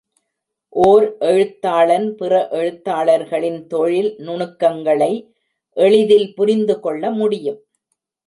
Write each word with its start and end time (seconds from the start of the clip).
ஓர் 0.69 1.17
எழுத்தாளன் 1.17 2.15
பிற 2.15 2.47
எழுத்தாளர்களின் 2.51 3.67
தொழில் 3.67 4.15
நுணுக்கங்களை 4.17 5.11
எளிதில் 5.77 6.33
புரிந்துகொள்ள 6.33 7.11
முடியும். 7.11 7.59